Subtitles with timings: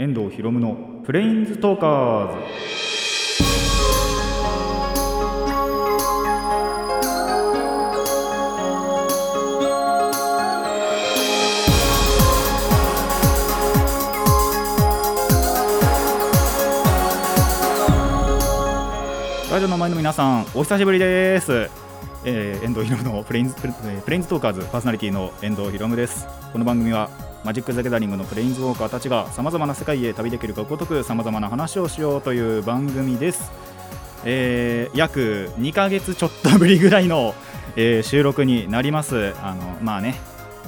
[0.00, 2.38] 遠藤博夢のプレインズトーカーズ。
[19.52, 21.68] ラジオの前の皆さんお久しぶりです、
[22.24, 26.26] えー、遠藤ひろむのプレインズプレプレインズトーカーズパーソナリティの遠藤ひろむです。
[26.54, 27.10] この番組は
[27.44, 33.50] マジック・ザ・ギャザリングのプレインズウォーカーたちがさまざまな世界へ旅できるかごとくさまざまな話をしようという番組です、
[34.24, 37.34] えー約2ヶ月ちょっとぶりぐらいの、
[37.76, 39.34] えー収録になります。
[39.42, 40.20] あのまあね。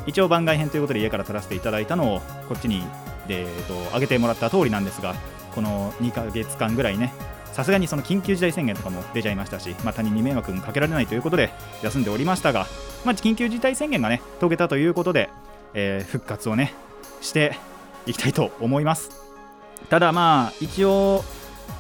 [0.07, 2.81] 一応番外編ということで家から撮らせていただいたのをこっちに
[3.29, 5.15] で、えーと上げてもらった通りなんですが
[5.55, 7.13] この2ヶ月間ぐらいね。
[7.53, 11.53] さすがにその緊急事態宣言とかも出ちゃいましたし、まあ、他人に迷惑もかけられないということで
[11.83, 12.67] 休んでおりましたが、
[13.05, 15.29] まあ、緊急事態宣言がね解けたということで、
[15.75, 16.75] えー復活をね
[17.21, 17.59] して
[18.07, 19.11] いきたいと思います。
[19.89, 21.25] ただまあ一応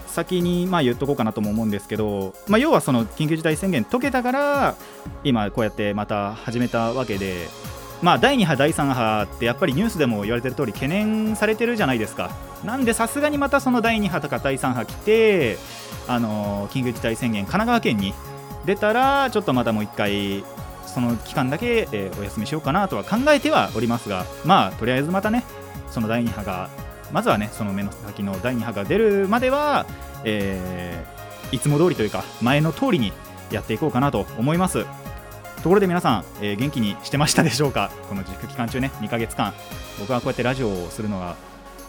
[0.06, 4.76] 先にまあ言っとこうかなとも思うんですけど、まあ、要はその緊急事態宣言解けたから
[5.24, 7.48] 今こうやってまた始めたわけで
[8.02, 12.30] まあ第2波第3波ってやっぱりニュースでも言われてる通り懸念されてるじゃないですか。
[12.64, 15.56] なんでさすがにまたその第2波とか第3波来て
[16.06, 18.12] あの緊急事態宣言神奈川県に
[18.66, 20.44] 出たらちょっとまたもう一回
[20.86, 25.44] その期間だけ、えーお休みしようかなとは考えてはおりますがまあとりあえずまたね
[25.90, 26.70] その第2波が
[27.12, 29.86] まずはねその目の先の第2波が出るまでは、
[30.24, 31.22] えー
[31.54, 33.12] いつも通りというか前の通りに
[33.50, 34.86] やっていこうかなと思います。
[35.62, 37.90] ところで皆さん、えー元気にしてましたでしょうか？
[38.08, 39.52] この自粛期間中ね2ヶ月間。
[40.00, 41.36] 僕はこうやってラジオをするのが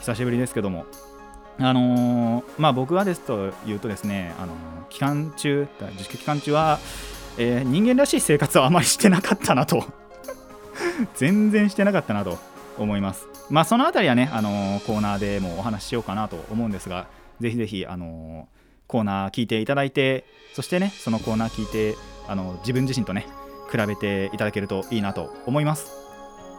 [0.01, 0.85] 久しぶりですけども。
[1.59, 4.55] あのーまあ僕はですと言うとですね、あのー
[4.89, 6.79] 期間中自粛期間中は、
[7.37, 9.83] えー人間らしい生活はあまりしてなかったなと。
[11.15, 12.37] 全然してなかったなと
[12.77, 13.27] 思います。
[13.49, 17.07] まあそのあたりはね、あのーコーナーでもお話ししようかなと思うんですが
[17.39, 18.53] ぜひぜひ、あのー
[18.87, 23.27] コーナー聞いていただいてそしてねそのコーナー聞いてあの自分自身とね
[23.71, 25.91] 比べていただけるといいなと思います。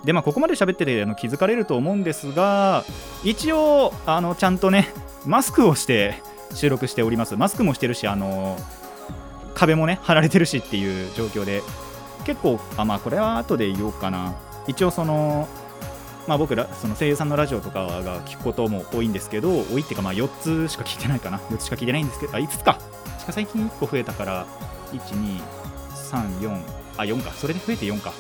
[0.05, 2.85] でまあここまで喋っててあの気づかれると思うんですが
[3.23, 4.89] 一応あのちゃんとね
[5.25, 6.23] マスクをして
[6.55, 7.37] 収録しております。
[7.37, 8.59] マスクもしてるしあの
[9.55, 11.63] 壁もね貼られてるしっていう状況で
[12.25, 14.35] 結構あまあこれは後で言おうかな。
[14.67, 15.49] 一応その
[16.27, 21.39] まあ僕らその声優さんのラジオとかが聞くことも多いんですけど多いっていうかまあ4つしか聞いてないかな。
[21.51, 22.79] 4つしか聞いてないんですけどあ5つか。
[23.19, 24.47] しか最近1個増えたから
[24.93, 26.61] 1234
[26.97, 28.13] あ4かそれで増えて4か。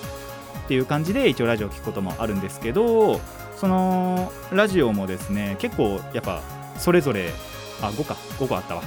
[0.64, 3.20] っていう感じで一応ラジオ聞くこともあるんですけど
[3.56, 6.40] そのラジオもですね結構やっぱ
[6.78, 7.32] それぞれ
[7.80, 8.14] あ5か。
[8.38, 8.82] 5個あったわ。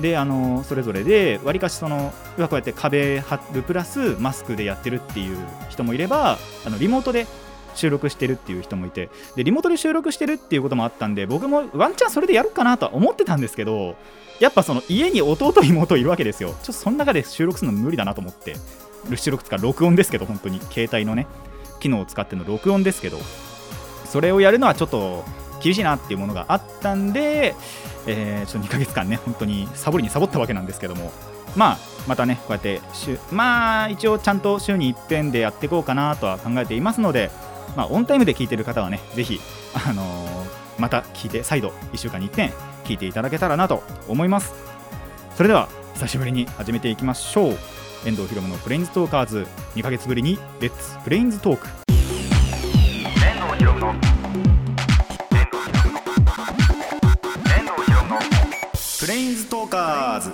[0.00, 5.36] であのそれぞれでわりかしそのこうやって壁貼るプラスマスクでやってるっていう
[5.68, 7.26] 人もいればあのリモートで
[7.74, 13.96] 収録してるっていう人もいてでリモートで収録してるっていうこともあったんで僕もワンチャンそれでやるかなとは思ってたんですけど
[14.40, 16.50] やっぱその家に弟妹いるわけですよ。
[16.50, 18.56] ちょっとその中で収録するの無理だなと思って
[19.14, 21.26] 収録つか録音ですけど本当に携帯のね
[21.80, 23.18] 機能を使っての録音ですけど
[24.04, 25.24] それをやるのはちょっと
[25.62, 27.54] 厳しいなっていうものがあったんで、
[28.06, 31.12] えーちょっと2ヶ月間ね本当にサボりにサボったわけなんですけども。
[31.54, 37.30] まあまたねこうやって週まあ一応ちゃんと週に一遍でやっていこうかなとは考えていますので
[37.76, 39.38] まあオンタイムで聞いてる方はねぜひ
[39.74, 42.52] あのーまた聞いて再度1週間に1遍
[42.84, 44.54] 聞いていただけたらなと思います。
[45.36, 47.58] それでは久しぶりに始めていきましょう。
[48.06, 51.81] 遠藤ひろむのプレインズトーカーズ2ヶ月ぶりに Let's Planes Talk
[59.02, 60.30] プレインズトーカーズ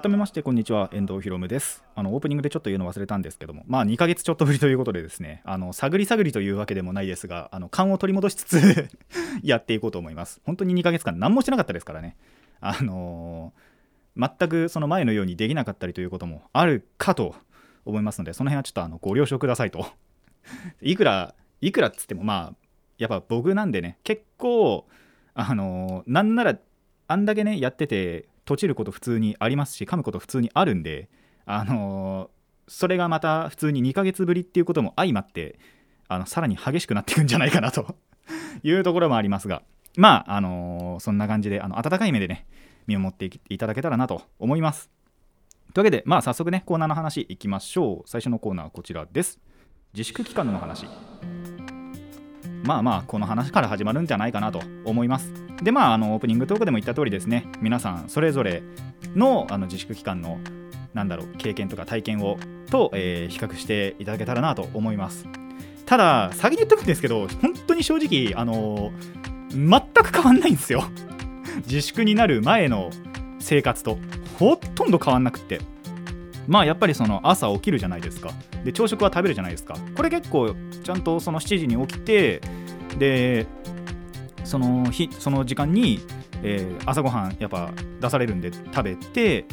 [0.00, 0.88] 改めましてこんにちは。
[0.92, 1.82] 遠藤ひろむです。
[1.96, 3.64] あのオープニングでちょっと言うの忘れたんですけども。
[3.66, 5.42] まあ2ヶ月ちょっとぶりということでですね。
[5.44, 8.88] あの探り探りというわけでもないですがあの勘を取り戻しつつ
[9.42, 10.40] やっていこうと思います。
[10.44, 12.16] 本当に2ヶ月間何もしてなかったですからね。
[12.60, 17.34] あのー全くその前のようにできなかったりということもあるかと
[17.84, 19.88] 思いますのでその辺はちょっとあのご了承くださいと。
[20.80, 22.56] いくらいくらっつってもまあ
[22.96, 24.86] やっぱ僕なんでね結構
[25.34, 26.58] あのなんなら
[27.08, 31.08] あんだけねやってて閉じること普通にありますし噛むこと普通にあるんで
[31.46, 32.30] あの
[32.68, 35.58] それがまた普通に2ヶ月ぶりっていうことも相まって
[36.08, 37.96] あのさらに激しくなっていくんじゃないかなと
[38.62, 39.62] いうところもありますが
[39.96, 42.46] まああのそんな感じであの温かい目でね
[42.86, 44.90] 見守っていただけたらなと思います。
[45.72, 48.08] というわけでまあ早速ねコーナーの話いきましょう。
[48.08, 49.40] 最初のコーナーはこちらです。
[49.94, 50.86] 自粛期間の話。
[52.64, 55.32] まあまあこの話から始まるんじゃないかなと思います。
[55.62, 57.46] でまああのオープニングトークでも言った通りですね。
[57.60, 58.62] 皆さんそれぞれ
[59.14, 60.40] のあの自粛期間の
[60.94, 62.38] なんだろう経験とか体験を
[62.70, 65.26] と、えー比較していただけたらなと思います。
[65.84, 68.90] ただ先に言っておくんですけど本当に正直あの
[69.50, 70.84] 全く変わんないんですよ。
[71.66, 72.90] 自粛になる前の
[73.38, 73.98] 生活と
[74.38, 75.60] ほとんど変わんなくって。
[76.46, 78.30] まあやっぱりその朝起きるじゃないですか。
[78.64, 79.76] で朝食は食べるじゃないですか。
[79.94, 82.40] これ結構ちゃんとその7時に起きて
[82.98, 83.46] で
[84.44, 86.00] その日その時間に、
[86.42, 87.70] えー朝ごはんやっぱ
[88.00, 89.44] 出されるんで食べて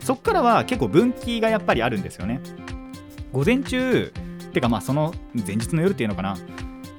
[0.00, 2.40] そっからは結構分岐がやっぱりあるんですよね。
[3.32, 4.12] 午前中
[4.52, 5.12] てかまあその
[5.46, 6.36] 前日の夜っていうのかな。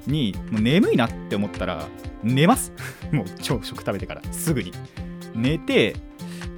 [0.08, 1.86] にもう眠いなって思ったら
[2.24, 2.72] 寝ます。
[3.12, 4.72] もう朝食食べてからすぐに。
[5.36, 5.96] 寝て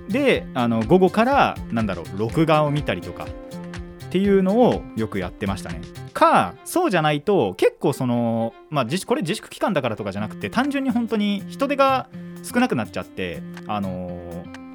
[0.07, 3.27] であの午後からなんだろう録画を見たりとか。
[4.09, 5.81] っていうのをよくやってましたね。
[6.13, 12.09] かそうじゃないと結構そのまあ自これ自粛期間だからとかじゃなくて単純に本当に人手が
[12.44, 14.69] 少なくなっちゃってあのー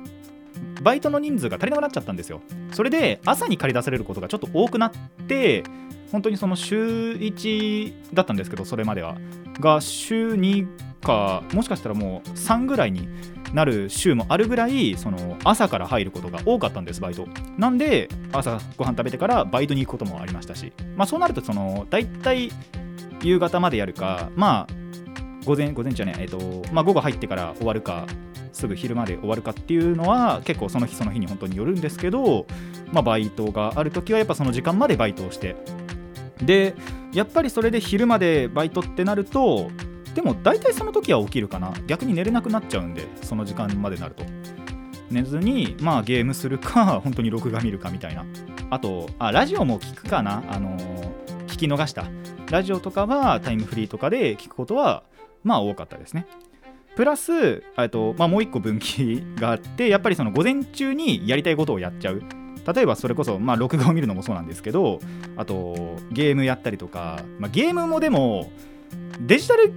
[0.83, 2.43] バイトの人数が足りなくなっちゃったんですよ。
[2.73, 4.93] それで朝に借り出されることがちょっと多くなっ
[5.27, 5.65] て
[6.13, 9.17] 本当にその週1だったんですけどそれまでは。
[9.61, 10.67] が週2
[11.01, 13.09] かもしかしたらもう3ぐらいに
[13.55, 17.29] なる週もあるぐらいその朝から入ることが多かったんですバイト。
[17.57, 20.73] なんで朝ご飯食べてからバイトに行くこともありましたし。
[20.97, 22.51] まあそうなるとその大体
[23.23, 24.75] 夕方までやるかまあ
[25.45, 28.07] 午前午前中じゃねえっとまあ午後入ってから終わるか
[28.53, 32.47] すぐ昼まで終わるかっていうのは結構その日その日に本当によるんですけど、
[32.93, 35.57] まあ、バイトがある時はやっぱその時間までバイトをして。
[36.43, 36.75] で
[37.13, 39.71] やっぱりそれで昼までバイトってなると
[40.15, 41.73] でも大体その時は起きるかな。
[41.87, 44.25] 逆に寝れなくなっちゃうんでその時間までなると。
[45.11, 48.25] 寝ずにまあゲームするか 本当に録画見るかみたいな。
[48.71, 50.43] あとあラジオも聞くかな。
[50.49, 51.25] あのー
[51.55, 52.07] 聞き逃した。
[52.51, 55.05] ラジオとかはタイムフリーとかで聞くことは
[55.45, 56.27] まあ多かったですね。
[56.97, 62.23] プラス、えっとまあ、もう一個分岐があってやっぱりその午前中にやりたいことをやっちゃう。
[62.75, 64.99] 例えばそれこそ、まあ、録画を見るのもそうなんですけど
[65.37, 68.51] あとゲームやったりとか、まあ、ゲームもでも
[69.21, 69.73] デジタル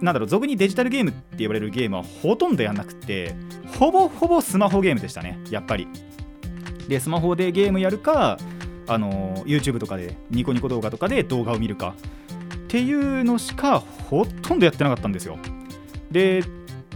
[0.00, 3.34] なんだろう俗にデジタルゲームって呼ばれるゲームはほとんどやんなくて
[3.78, 5.88] ほぼほぼスマホゲームでしたねやっぱり。
[6.88, 8.38] でスマホでゲームやるか
[8.86, 11.94] あの YouTube とかでニコニコ動画とかで動画を見るか
[12.54, 15.38] っていうのしかほとんどやってなかったんですよ。
[16.10, 16.44] で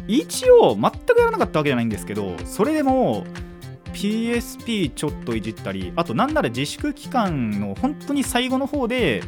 [0.06, 3.25] 一応全くやらなかったわけじゃないんですけどそれでも
[3.93, 9.22] PSP ちょっといじったりあとなんなら自粛期間の本当に最後の方で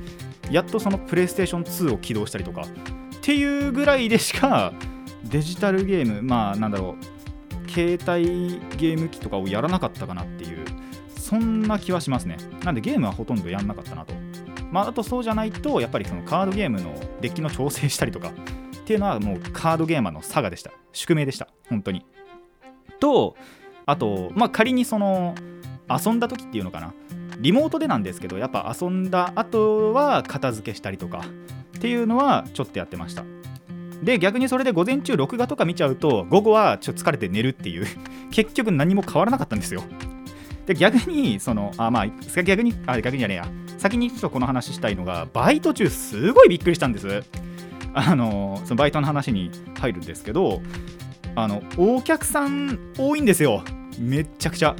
[0.53, 2.65] やっとそのプレイステーション2を起動したりとかっ
[3.23, 4.73] ていうぐらいでしか
[5.25, 10.65] デジタルゲームまあなんだろう携帯ゲーム機とかをやらなかったかなっていう
[11.17, 12.37] そんな気はしますね。
[12.63, 14.13] なんでゲームはほとんどやんなかったなと。
[14.71, 18.33] まああとそうじゃないとやっぱりそのカードゲームのデッキの調整したりとかっ
[18.85, 20.73] ていうのはもうカードゲーマーの差がでした。
[20.93, 21.49] 宿命でした。
[21.71, 22.05] 本当に。
[23.01, 23.37] と
[23.87, 25.35] あとまあ仮にその
[25.89, 26.93] 遊んだ時っていうのかな。
[27.43, 31.25] リモートでなんですけどやっぱ遊んだ後は片付けしたりとか
[31.77, 33.25] っていうのはちょっとやってました。
[34.03, 37.87] で逆にそれで午前中録画とか見ちゃうと午後はちょっと疲れて寝るっていう
[38.31, 39.83] 結局何も変わらなかったんですよ。
[40.67, 43.49] で逆にそのあまあ逆にあ逆にじゃねえや。
[43.79, 47.25] 先にちょっとこの話したいのがバイト中すごいびっくりしたんです。
[47.94, 50.62] あのそのバイトの話に入るんですけど
[51.35, 53.65] あのお客さん多いんですよ。
[53.99, 54.77] めっちゃくちゃ。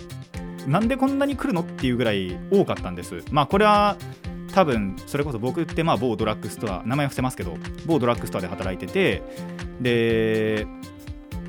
[0.67, 3.25] なんでこんなに来るのっていうぐらい多かったんです。
[3.31, 3.97] まあこれは
[4.55, 7.57] 多分それこそ僕ってまあ某ドラッグストア名前伏せますけど
[7.87, 9.23] 某ドラッグストアで働いてて
[9.81, 10.67] で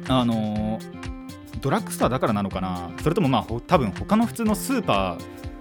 [0.08, 0.79] あの
[1.60, 2.91] ドラッグストアだからなのかな。
[3.01, 5.17] それともまあ多分他の普通のスーパ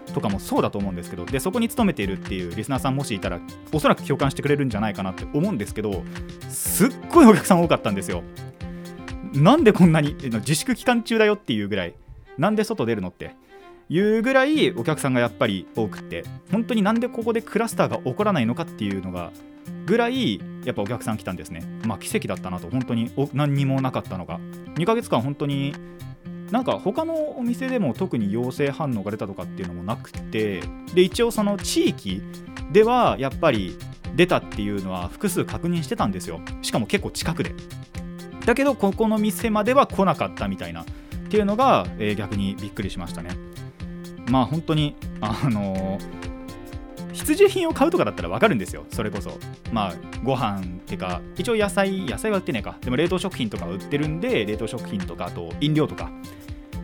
[0.09, 3.41] ーとかもそうだと思うんですけどでそこに勤めているっていうリスナーさんもしいたら
[3.73, 6.05] おそらく共感してくれるんじゃないかなって思うんですけど
[6.51, 8.23] すっごいお客さん多かったんですよ。
[9.33, 11.95] なんでこんなに自粛期間中だよっていうぐらい。
[12.39, 13.35] なんで外出るのって。
[13.89, 16.25] いうぐらいお客さんがやっぱり多くって。
[16.51, 19.33] 本当になんでここでクラスターが起こらないのかっていうのが
[19.87, 21.63] ぐらいやっぱお客さん来たんですね。
[21.85, 22.71] まあ奇跡だったなと。
[22.71, 24.41] 本当に何にもなかったのが。
[24.77, 25.75] 2ヶ月間本当に
[26.51, 30.63] なんか他のお店でも特に陽性反応が出たとかっていうのもなくて。
[30.95, 32.23] で一応その地域
[32.73, 33.77] ではやっぱり
[34.15, 36.41] 出たっていうのは複数確認してたんですよ。
[36.63, 37.55] しかも結構近くで。
[38.47, 40.87] だけどここの店までは来なかったみたいな。
[41.33, 43.31] っていうのが、えー逆にびっくりしましたね。
[44.31, 48.85] まあ本当にあのー必需品を買うとかだったら分かるんですよ。
[48.91, 49.39] それこそ。
[49.73, 52.77] まあご飯ってか一応野菜野菜は売ってねえか。
[52.83, 56.11] でも冷凍食品とか売ってるんで冷凍食品とかあと飲料とか。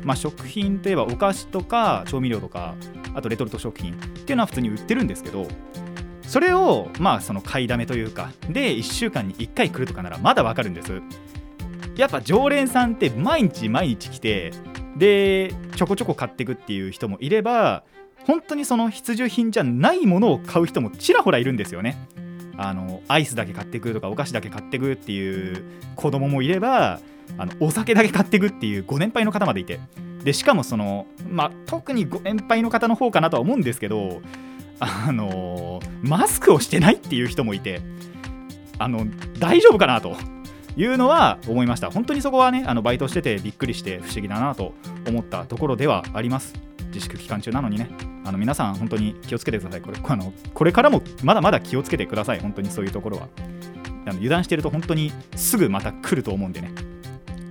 [0.03, 2.75] まあ食品といえばお菓子とか調味料とか
[3.15, 5.47] あとレトルト食品っていうのは普通に売ってるんですけど
[6.23, 11.03] それをまあその買いだめというかで1週間に1回来るとかならまだ分かるんです。
[11.99, 14.53] やっぱ常連さんって毎日毎日来て
[14.97, 17.83] でちょこちょこ買っていくっていう人もいれば
[18.25, 21.97] 本当にその必需品じゃないものを買う人もちらほらいるんですよね。
[22.57, 25.65] あのアイスだけ買ってくとかお菓子だけ買ってくっていう
[25.95, 27.01] 子供もいれば
[27.37, 29.81] あのお酒だけ買ってくっていうご年配の方までいて。
[30.23, 34.21] でしかもその、まあ、特にご年配の方の方かなとは思うんですけど
[34.81, 37.81] あのマスクをしてないっていう人もいて
[38.79, 39.07] あの
[39.39, 40.17] 大丈夫かなと。
[40.79, 41.91] いうのは思いました。
[41.91, 44.75] 本当にそこはねあのバイトしててびっくりして不思議だなと
[45.09, 46.55] 思ったところではあります。
[46.95, 47.91] 自粛期間中なのにね。
[48.25, 49.81] あの皆さん本当に気をつけてください。
[49.81, 52.41] これあのこれからもまだまだ気をつけてください。
[52.41, 53.29] 本当にそういうところは。
[54.07, 56.73] あの油断してると本当にすぐまた来ると思うんでね。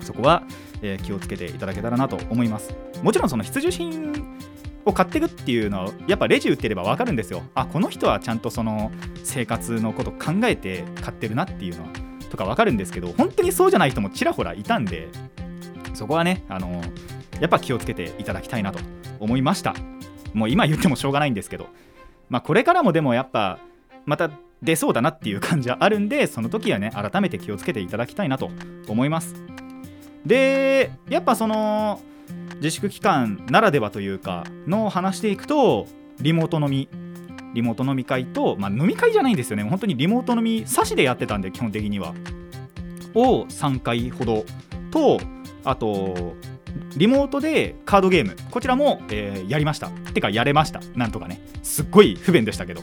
[0.02, 0.44] そこは、
[0.82, 2.74] えー気をつけていただけたらなと思います。
[3.04, 4.40] もちろんその必需品
[4.86, 7.44] を買っていくっていうのはやっぱレジ売ってれば分かるんですよ。
[7.56, 8.92] あこの人はちゃんとその
[9.24, 12.07] 生活のこと考えて買ってるなっていうのは。
[12.30, 15.08] とか分かるんですけど本当にそうじゃない人もちらほらいたんで
[15.94, 16.82] そこはねあの
[17.40, 18.80] やっぱ気をつけていただきたいなと
[19.20, 19.76] 思いました。
[20.34, 21.68] もう今言ってもしょうがないんですけど
[22.30, 23.60] まあこれからもでもやっぱ
[24.06, 24.30] また
[24.62, 28.50] 出そうだなっていう感じはあるんでその時はね改めて気をつけていただきたいなと
[28.88, 29.36] 思います。
[30.26, 32.02] でやっぱその
[32.56, 35.88] 自粛期間ならではというかの話していくと
[36.20, 36.90] リモート飲み
[37.58, 39.64] リモート飲み会と、まあ、飲み会じゃないんですよね。
[39.64, 42.14] 本当にリモート飲み差しでやってたんで基本的には。
[43.16, 44.46] を3回ほど
[44.92, 45.20] と
[45.64, 46.36] あと
[46.96, 48.36] リモートでカードゲーム。
[48.52, 49.90] こちらも、えーやりました。
[49.90, 50.82] てかやれました。
[50.96, 51.42] なんとかね。
[51.64, 52.82] すっごい不便でしたけど。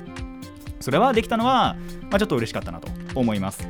[0.80, 1.76] それはできたのは、
[2.10, 3.68] まあ、ちょっと嬉しかったなと思います。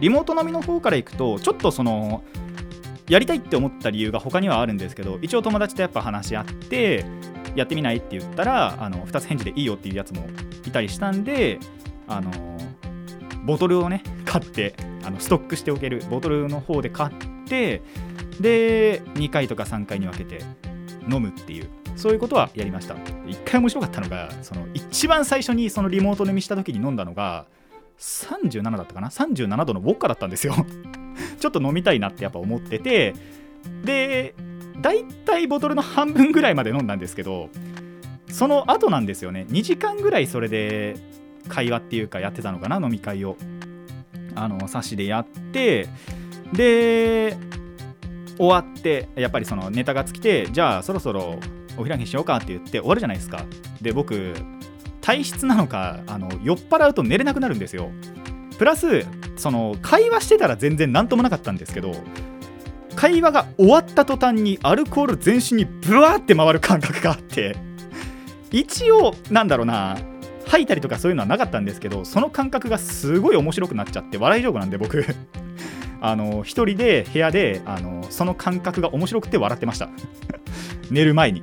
[0.00, 2.24] リモート飲みの方からいくとちょっとその
[3.08, 7.04] やりたいって思った理由が他にはあるんですけど一応友達とやっぱ話し合って
[7.54, 10.26] やってみないって言ったらあの2つ返事でいいよっていうやつも
[10.66, 11.58] いたりしたんで
[12.08, 12.30] あの
[13.44, 17.14] ボトルをね買ってあのストックしておけるボトルの方で買っ
[17.46, 17.82] て
[18.40, 20.42] で2回とか3回に分けて
[21.10, 22.94] 飲むっていうそういうことはやりました。
[22.94, 27.46] 1回面白かったのがその一番最初にそのリモート飲みした時に飲んだのが
[27.98, 30.54] 37だったかな？37度のウォッカだったんですよ。
[31.38, 33.14] ちょっと飲みたいなってやっぱ思ってて
[33.84, 34.34] で
[34.82, 37.48] だいたいボトルの半分ぐらいまで飲んだんですけど
[38.28, 39.46] その後なんですよね。
[39.48, 40.96] 2時間ぐらいそれで
[41.48, 43.36] 会話っていうかやってたのかな飲み会を。
[44.34, 45.88] あの差しでやって
[46.52, 47.36] で
[48.38, 51.38] 終わってやっぱりそのネタが尽きてじゃあそろそろ
[51.76, 53.44] お開きにしようかって言って終わるじゃないですか。
[53.80, 54.34] で僕
[55.00, 57.90] 体質なのかあの酔っ払うと寝れなくなるんですよ。
[58.58, 59.04] プラス
[59.36, 61.94] その会話してたら全然何ともなかったんですけど
[62.96, 67.56] 会話が終わった途端にアルコール全身にブワーって回る感覚があって
[68.50, 69.98] 一応なんだろうな
[70.46, 75.04] 吐いたりとかそういうのはなかったんですけどその感覚がすごい面白くなっちゃって笑い上手なんで僕。
[76.04, 79.88] あの一人で部屋であのその感覚が面白くて笑ってました。
[80.90, 81.42] 寝る前に。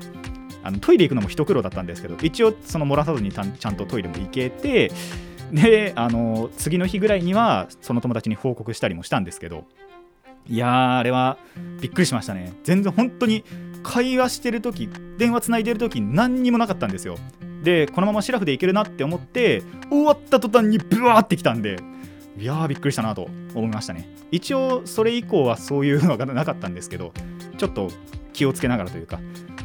[0.62, 4.92] あのトイレ行くのも一苦労だったんですけど一応その漏らさずにちゃんとトイレも行けて
[5.54, 9.64] であの次の日ぐらいにはその友達に報告したりもしたんですけど
[10.50, 11.38] いやーあれは
[11.80, 12.54] びっくりしましたね。
[12.64, 13.44] 全然本当に
[13.84, 17.18] 会話してる時電話つないでる時何にもなかったんですよ。
[17.64, 21.78] でこのままシラフでいけるなって思って終わった途端にブワーってきたんで
[22.38, 24.10] いやーびっくりしたなと思いましたね。
[24.32, 27.14] 一応それ以降はそういうのがなかったんですけど
[27.58, 27.90] ちょっと
[28.34, 29.20] 気をつけながらというか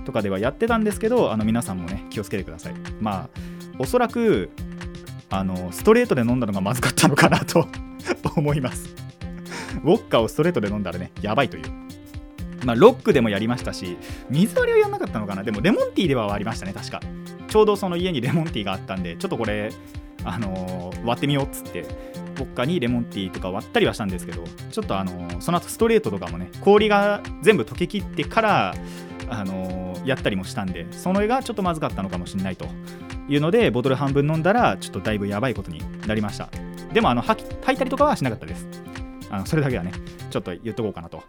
[0.05, 2.75] とかではやってたんですけどあの皆さんもね気をつけてください。
[3.00, 3.41] まあ
[3.79, 4.50] おそらく
[5.31, 7.69] あのストレートで飲んだのがまずかったのかなと
[8.37, 9.04] 思います。
[9.85, 11.64] ウォッカをストレートで飲んだらねやばいという。
[12.64, 13.97] まあロックでもやりましたし
[14.31, 15.43] 水割りはやんなかったのかな。
[15.43, 17.00] でもレモンティーではありましたね確か。
[17.49, 19.71] ちょうどその家にレモンティーがあったんでちょっとこれ
[20.25, 28.75] あのー割ってみようっつってウォッカにレモンティーとか割ったりはしたんですけどちょっとあのーその後ストレートとかもね氷が全部溶けきってから
[29.29, 32.67] あのーやったりもしたんでそれがちょっとまずかったのかもしれないと
[33.29, 36.49] いうのでボトル半分飲んだらちょっとだいぶやばいことになりました。
[36.93, 38.67] でもあの吐き吐いたりとかはしなかったです。
[39.31, 39.93] あのそれだけはね
[40.31, 41.23] ちょっと言っとこうかなと。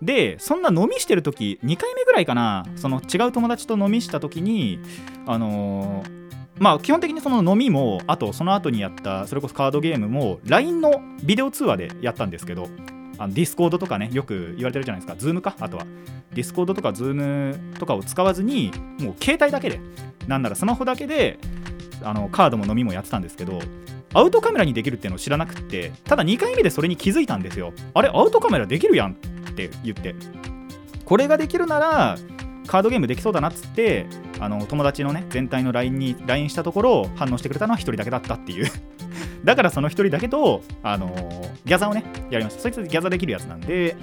[0.00, 4.78] でそんな飲みしてる時2回目ぐらいかなその違う友達と飲みした時に
[5.26, 6.18] あのー
[6.58, 12.68] まあ基本的にその飲みもあとその後にやったそれこそカードゲームも LINE のビデオ通話でやったんですけど
[13.18, 15.14] あのディスコードとかねよく言われてるじゃないですか。
[15.14, 15.56] Zoom か？
[15.58, 15.86] あとは。
[16.32, 19.80] ディスコードとか Zoom とかを使わずにもう携帯だけで
[20.26, 21.38] なんならスマホだけで
[22.02, 23.60] あのカードも飲みもやってたんですけど
[24.14, 27.72] アウトカメラにできるっていうのを知らなくってただ2回目でそれに気づいたんですよ。
[27.94, 29.12] あれアウトカメラできるやん。
[29.12, 29.14] っ
[29.52, 30.14] て言って。
[31.04, 32.16] これができるなら
[32.66, 34.06] カードゲームできそうだなっつって
[34.38, 38.70] あの友達のね全体の LINE に LINE したところ反応してくれたのは1人だけだったっていう。
[39.44, 41.14] だからその1人だけと、あの
[41.64, 42.62] ギャザーをねやりました。
[42.62, 43.96] そいつギャザーできるやつなんで、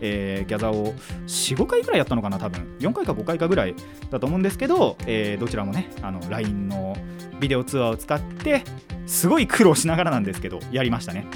[0.00, 0.94] えーギャザーを
[1.26, 2.76] 45回ぐらいやったのかな多分。
[2.80, 3.74] 4回か5回かぐらい
[4.10, 6.96] だと思うんですけど、えーどちらもねあの LINE の
[7.40, 8.62] ビデオ通話を使って
[9.06, 11.26] すごい苦労しながらなんですけどやりましたね。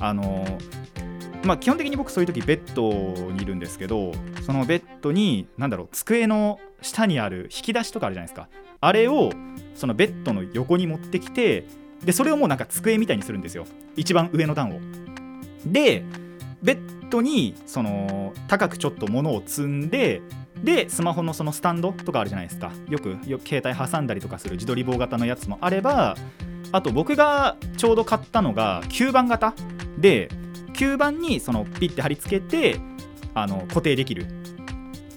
[0.00, 0.86] あのー
[1.44, 2.90] まあ基本的に僕そういう時ベッド
[3.32, 8.48] にいるんですけどそのベッドに何だろう机の下にある引き出しとかあるじゃないですか。
[8.80, 9.30] あれを
[9.74, 11.66] そのベッドの横に持ってきて
[12.04, 13.64] でそれをもうなんか机みたいにするんですよ。
[13.96, 14.80] 一番上の段を。
[15.64, 16.04] で
[16.66, 20.20] ベッドにその高くちょっと物を積んで
[20.64, 22.72] でスマホのそのスタンドとかあるじゃないですか。
[22.88, 26.16] よくよ携帯挟んだりとかする自撮り棒型のやつもあれば
[26.72, 29.54] あと僕がちょうど買ったのが吸盤型。
[29.96, 30.28] で
[30.72, 32.80] 吸盤にそのピッて貼り付けて
[33.32, 34.26] あの固定できる。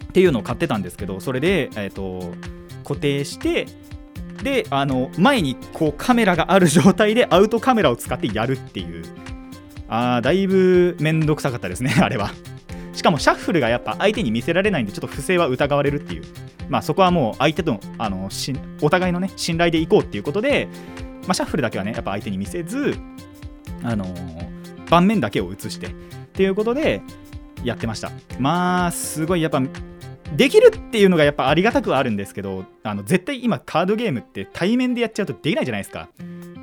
[0.10, 2.34] っていうのを買ってたんですけどそれで、えー、と
[2.84, 3.68] 固定して
[4.44, 9.04] であの前にこうカメラがある状態でアウトカメラを使ってやるっていう。
[9.90, 12.32] あーだいぶ面倒くさかったですね あれは。
[12.94, 16.24] しかもシャッフルがやっぱ相手に見せられないんでちょっと不正は疑われるっていう。
[16.70, 20.68] まあそこはもう相手とのあのしお互いのね信頼でいこうっていうことで、
[21.24, 22.96] まあ、シャッフルだけはねやっぱ相手に見せず
[23.84, 24.50] あのー
[24.90, 25.92] 盤面だけを映してっ
[26.34, 27.02] ていうことで
[27.64, 28.12] やってました。
[28.40, 29.62] まあすごいやっぱ
[30.36, 36.10] できるっていうのがやっぱありがたくはあるんですけどあの絶対今カードゲームって対面でやっちゃうとできないじゃないですか。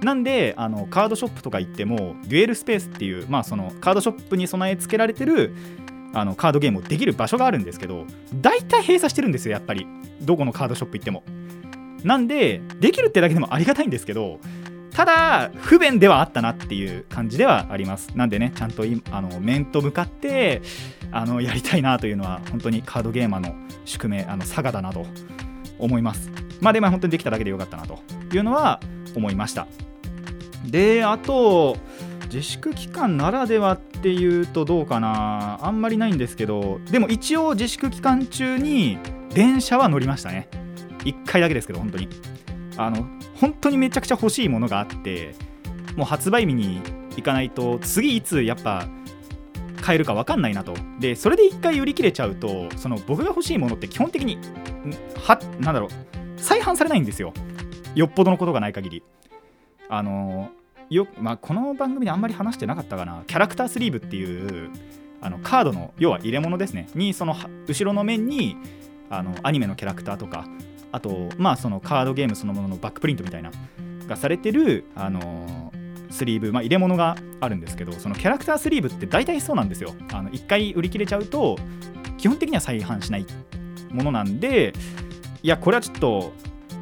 [0.03, 5.55] なんであのカードショップとか行ってもデュエルスペースっていう、まあ、そのカードショップに備え付けられてる
[6.13, 8.05] あのカードゲームをできる場所があるんですけど
[8.35, 9.87] 大体閉鎖してるんですよやっぱり。
[10.21, 11.23] どこのカードショップ行っても。
[12.05, 14.39] なんでできるってだけでもありがたいんですけど
[14.97, 18.17] ただ不便ではあったなっていう感じではあります。
[18.17, 20.62] なんでねちゃんとあの面と向かって
[21.12, 25.05] あのやりたいなというのは本当にカードゲーマーの宿命あの佐賀だなと
[25.79, 26.31] 思います。
[26.62, 27.99] まあでも本当にできただけでよかったなと
[28.33, 28.81] いうのは
[29.15, 29.67] 思いました。
[30.65, 31.76] であと
[32.33, 35.59] 自粛期間ならではっていうとどうかな。
[35.61, 38.99] あんまりないんですけどでも一応自粛期間中に
[39.35, 40.49] 電車は乗りましたね。
[41.05, 42.09] 1回だけですけど本当に。
[42.76, 43.06] あの
[43.40, 45.35] 本当にめちゃくちゃ欲しいものがあって
[45.97, 46.80] もう発売日に
[47.16, 48.87] 行かないと次いつやっぱ
[49.80, 50.75] 買えるか分かんないなと。
[50.99, 54.39] でそれで1回売り切れちゃうとその僕が欲しいものって基本的に
[55.17, 55.91] はなんだろう
[56.36, 57.32] 再販されないんですよ。
[57.95, 59.02] よっぽどのことがない限り。
[59.89, 60.50] あの
[60.91, 63.25] よまあ、この番組であんまり話してなかったかな。
[63.26, 64.71] キャラクタースリーブっていう
[65.21, 66.89] あのカードの要は入れ物ですね。
[66.95, 67.34] にその
[67.67, 68.56] 後ろの面に
[69.10, 70.47] あのアニメのキャラクターとか
[70.93, 73.51] あとまあそのカードゲームそのもののバックプリントみたいな
[74.07, 75.73] がされてるあの
[76.11, 79.95] スリーブ、まあ、入れ物があるんですけどそのキャラクタースリーブって大体そうなんですよ。
[80.13, 81.57] あの1回売り切れちゃうと
[82.17, 83.27] 基本的には再販しない
[83.91, 84.73] ものなんで
[85.43, 86.33] いやこれはちょっと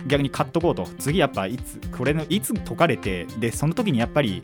[0.06, 0.86] 逆に買っとこうと。
[0.98, 4.42] 次やっぱいつこれのいつ解かれてでその時にやっぱり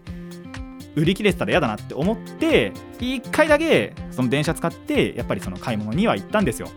[0.97, 6.69] 売り切れてたら嫌だなって思って1回だけその電車使ってやっぱりその買い物には行ったんですよ。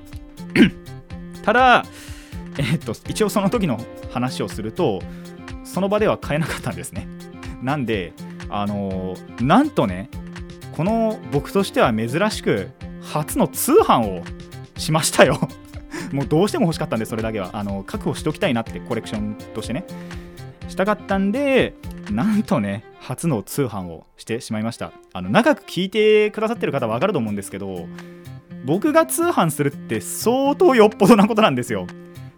[1.43, 1.86] ただ
[2.57, 3.79] えっと一応その時の
[4.11, 5.01] 話をすると
[5.63, 7.07] その場では買えなかったんですね。
[7.61, 8.13] なんで
[8.49, 10.09] あのなんとね
[10.75, 12.69] この僕としては珍しく
[13.01, 14.23] 初の通販を
[14.77, 15.39] しましたよ。
[16.11, 17.51] もうどうしても欲しかったんでそれだけは。
[17.53, 19.85] あの確保しておきたいなってコレクションとしてね。
[20.67, 21.75] したかったんで
[22.11, 24.91] なんとね初の通販をしてしまいました。
[25.13, 27.87] あの長く聞いてくださってる方は分かると思うんですけど
[28.65, 31.87] 僕が通販するって相当よっぽどなことなんですよ。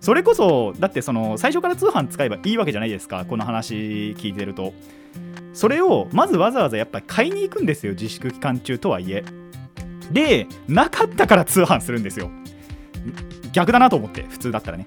[0.06, 4.72] それこそだってその最初から通販使えばいいわけじゃないですかこの話聞いてると。
[5.52, 9.26] それをまずわざわざやっぱり買いに行くんですよ自粛期間中とはいえ。
[10.12, 12.30] でなかったから通販するんですよ。
[13.52, 14.86] 逆だなと思って普通だったらね。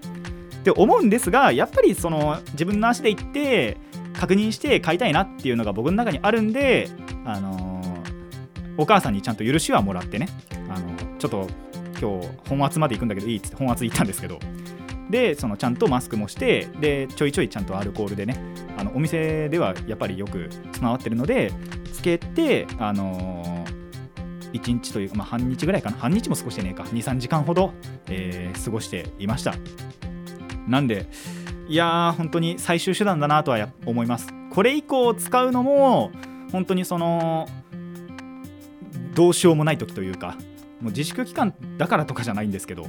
[0.61, 3.77] って思うんですがやっぱりその自分の足で行って
[4.13, 6.89] 確認して買いたいなっていうのが僕の中にあるんで
[7.25, 10.29] あのーお母さんにちゃんと許しはもらってね。
[10.69, 11.49] あのちょっと
[12.01, 14.39] 今日本圧まで行くんだけどいいっつって本圧行ったんですけど。
[15.11, 18.39] でそのちゃんとマスクもしてでちょいちょいちゃんとアルコールでね
[18.77, 21.53] あのお店ではやっぱりよく備わってるので
[21.93, 25.97] つけてあのー、1日というか、まあ、半日ぐらいかな。
[25.97, 26.85] 半日も少してねえか。
[26.85, 27.73] 23時間ほど、
[28.09, 29.55] えー過ごしていました。
[30.67, 31.07] なんで
[31.69, 34.29] いやー本当に最終手段だなとは思います。
[34.51, 36.11] これ以降使うのも
[36.53, 37.49] 本当にその
[39.15, 40.37] どうしようもない時というか
[40.81, 42.87] もう自粛期間だからとかじゃないんですけど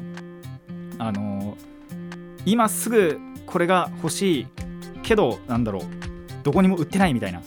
[0.98, 1.58] あの
[2.52, 4.48] 今すぐこれが欲しい
[5.04, 5.84] けどなんだろう
[6.44, 7.42] どこにも売ってないみたいな。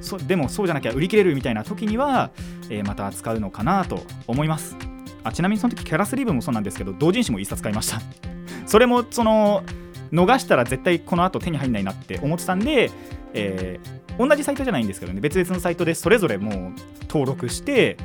[0.00, 2.30] そでもそうじゃなきゃ売り切れるみたいな時には、
[2.68, 4.76] えーまた使うのかなと思います。
[5.22, 8.00] あちなみにその時キャラスリーブもそうなんですけど同人誌も1冊買いました。
[8.66, 9.64] それもその
[10.12, 12.90] 逃したら絶対この後手に入んないなって思ってたんで、
[13.32, 16.72] えー同じサイトじゃないんですけどね別々のサイトでそれぞれもう
[17.08, 17.96] 登録して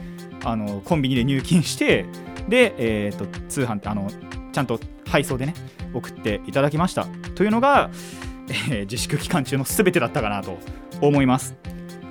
[0.43, 2.06] あのコンビニで入金して
[2.47, 4.10] で、えー、と通販ってあの
[4.52, 5.54] ちゃんと配送でね
[5.93, 7.06] 送っていただきました。
[7.36, 7.89] というのが、
[8.71, 10.58] えー自粛期間中の全てだったかなと
[11.02, 11.56] 思います。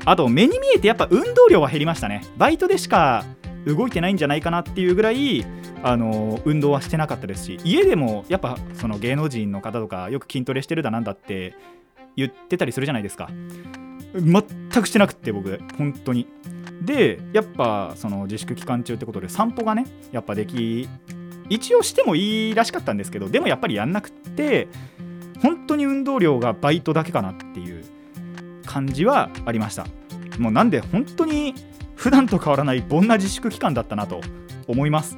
[0.04, 2.24] あと目に見えてやっぱ運動量は減りましたね。
[2.36, 3.24] バイトでしか
[3.66, 5.44] 動いてないんじゃないかなっていうぐらい
[5.82, 11.54] あの運動はしてなかったですし家でもやっぱその芸能人の方とかよく筋トレしてるだなんだって
[12.16, 13.28] 言ってたりするじゃないですか。
[14.14, 16.26] 全くしてなくて僕本当に。
[16.80, 20.88] でやっぱその自粛期間中ってことで散歩がねやっぱでき
[21.48, 24.68] 一応してもいいらしかったんですけどでもやっぱりやんなくって
[25.42, 27.84] 本当に運動量がバイトだけかなっていう
[28.66, 29.86] 感じはありました。
[30.38, 31.54] もうなんで本当に
[31.96, 34.20] 普段と変わらない凡な自粛期間だったなと
[34.66, 35.16] 思います。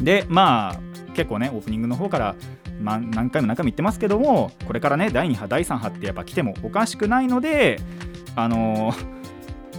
[0.00, 0.80] でまあ
[1.14, 2.36] 結構ねオープニングの方から、
[2.80, 7.78] ま、何回も何回も言ってますけどもこれからね第2波第3波ってやっぱ来てもおかしくないので
[8.36, 9.19] あのー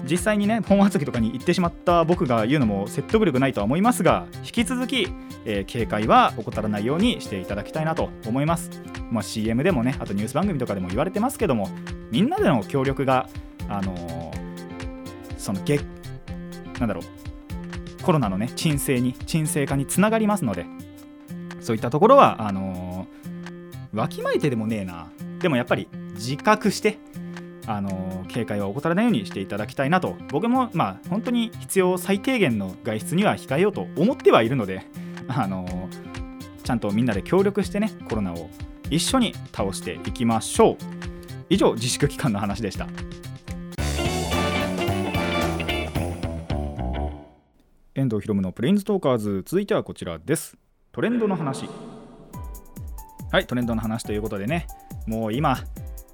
[0.09, 5.07] 実際にね本厚木とかに行ってしまった僕が言うのも説得力ないとは思いますが引き続き、
[5.45, 8.69] えー警戒は怠らないようにしていただきたいなと思います、
[9.11, 11.69] まあ、CM でもねあとニュース番組とかでも言われてますけども
[12.11, 13.29] みんなでの協力が
[13.69, 14.41] あのー
[15.37, 15.79] そのげ
[16.79, 20.65] なんだろうコロナのね沈静に沈静化につながりますので
[21.61, 23.21] そういったところはあのー
[23.93, 25.07] わきまえてでもねえな。
[25.39, 26.97] でもやっぱり自覚して
[27.67, 30.15] あの警戒は怠らないようにしていただきたいなと。
[30.29, 34.85] 僕もまあ本当に必要最低限の外出には控えようと思ってはいるので
[35.27, 35.89] あの
[36.63, 38.49] ちゃんとみんなで協力してねコロナを
[38.89, 40.77] 一緒に倒していきましょう。
[41.49, 42.87] 以上自粛期間の話でした。
[47.93, 50.57] 遠藤ひろむのプレインズトーカーズ続いてはこちらです。
[50.91, 51.69] トレンドの話。
[53.31, 54.67] はいトレンドの話ということでね
[55.07, 55.57] もう今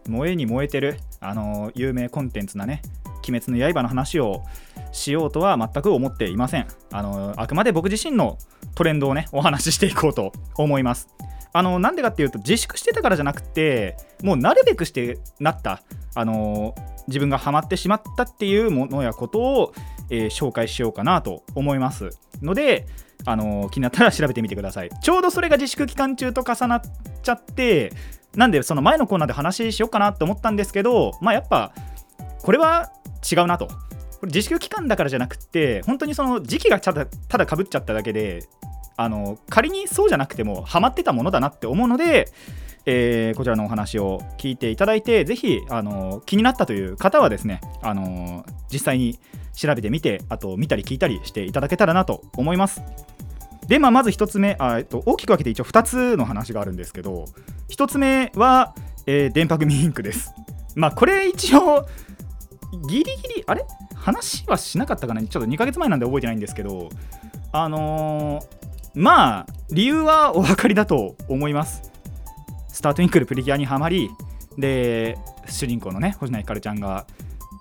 [0.10, 2.82] 燃えに燃えてるあの有名コンテンツなね
[3.28, 4.44] 鬼滅の刃の話を
[4.92, 6.68] しようとは全く思っていません。
[6.92, 8.38] あのあくまで僕自身の
[8.76, 11.10] トレンドをねお話ししていこうと思います。
[11.54, 15.82] あのなんでかっていうと自粛してたからじゃなくてもうなるべくしてなった。
[16.16, 16.74] あの
[17.08, 19.74] 自分がハマってしまったっていうものやことを、
[20.10, 22.10] えー紹介しようかなと思います。
[22.42, 22.88] ので
[23.26, 24.90] あの気になったら調べてみてください。
[25.02, 26.82] ちょうどそれが自粛期間中と重なっ
[27.22, 27.92] ちゃって
[28.38, 31.74] なんでその前のコーナーで話しようかなと思ったんですけどまあやっぱ
[32.42, 32.92] これは
[33.30, 33.68] 違うなと。
[33.68, 38.48] これ自粛期間だからじゃなくて本当にその時期がただただかぶっちゃっただけで
[38.96, 42.32] あの仮にそうじゃなくてもハマってたものだなって思うので、
[42.86, 49.20] えーこちらのお話を聞いていただいてぜひあの気になったという方はですねあの実際に
[49.54, 52.82] 調べてみてあと見たり聞いたりしていただけたらなと思います。
[53.68, 57.26] で、まあ、まず1つ目あ、えっと、大きく分けて一応2つの話があるんですけど
[57.70, 58.74] 1つ目は、
[59.06, 60.34] えー電波組インクです。
[60.76, 61.88] まあこれ一応
[62.88, 63.66] ギリギリあれ？
[63.96, 65.22] 話はしなかったかな？
[65.22, 66.90] ちょっと2ヶ月前なんで覚えてないんですけど
[67.52, 71.92] あのーまあ理由はお分かりだと思います。
[72.70, 74.10] スタートインクルプリキュアにはまり
[74.58, 77.06] で主人公のね星名ひかるちゃんが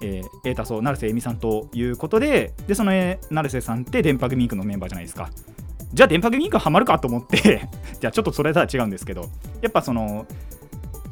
[0.03, 5.31] えー、エータソ成瀬恵美さんということででその、え成瀬さんって電波組インクのメンバーじゃないですか。
[5.93, 7.69] じゃあ電波組インクハマるかと思って
[8.01, 9.31] じゃあちょっとそれとは違うんですけど
[9.63, 10.27] やっぱその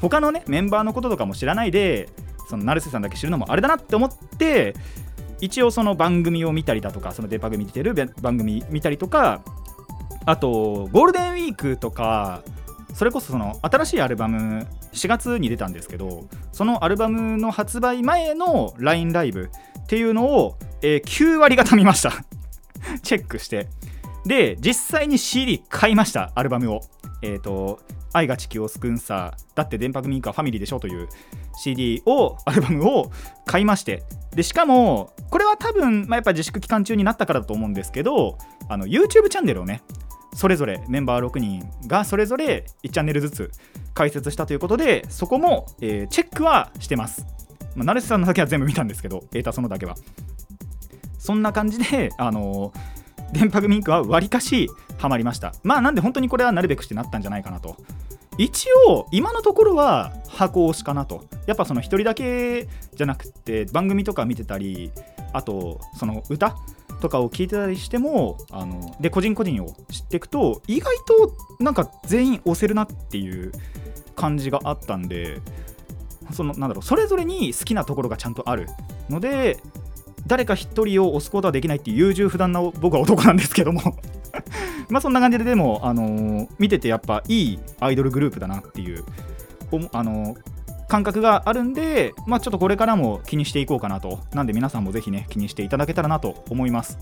[0.00, 2.08] 他のねメンバーのこととかも知らないで
[2.48, 4.74] その成瀬さんだけ知るのもあれだなって思って
[5.40, 9.42] 一応その番組を見たりだとかその電波組見てる番組見たりとか
[10.26, 12.42] あとゴールデンウィークとか
[12.94, 19.50] それこそその新しいアルバム4月に出たんですけどそのアルバムの発売前の LINE ライブ
[19.84, 22.12] っていうのを、えー9割方見ました。
[23.02, 23.68] チェックして。
[24.26, 26.80] で実際に CD 買いましたアルバムを。
[27.22, 27.80] えっ、と
[28.12, 31.08] 「愛が地球を救うんさだって電波組かファミリーでしょ」という
[31.56, 33.10] CD をアルバムを
[33.46, 34.02] 買いまして。
[34.34, 38.36] でしかもこれは多分、まあ、やっぱ自粛期間中になったからだと思うんですけど
[38.68, 39.80] あの YouTube チャンネルをね
[40.34, 43.52] それぞれメンバー6人がそれぞれ1チャンネルずつ
[43.94, 47.24] 解説したということでそこも、えーチェックはしてます、
[47.76, 49.94] まあ、成瀬さんのだけは全部見たんですけどエータそのだけは。
[51.16, 52.93] そんな感じであのー
[53.34, 55.52] 電波組インクはわりかしハマりました。
[55.64, 57.76] まあなんで本当にこれはなるべくしてなったんじゃないかなと。
[58.38, 61.24] 一応今のところは箱推しかなと。
[61.46, 64.92] やっぱその一人だけじゃなくて番組とか見てたり
[65.32, 66.56] あとその歌
[67.00, 73.52] とかを聞いてたりしてもあので個人個人を知っていくと意外となんか全員押せるなっていう
[74.16, 75.40] 感じがあったんで
[76.32, 78.68] そのなんだろうそれぞれに好きなところがちゃんとある
[79.10, 79.58] ので
[80.26, 83.80] 誰か一人を押すことはできないっていう優柔不断な僕は男なんですけども。
[84.88, 89.04] まあそんな感じででも、あのー見ててやっぱいいアイドルグループだなっていう
[89.92, 90.36] あのー
[90.88, 94.20] 感覚があるんで、まあ、ちょっとこれからも気にしていこうかなと。
[94.34, 96.98] なんで皆さんもぜひね気にしていただけたらなと思います。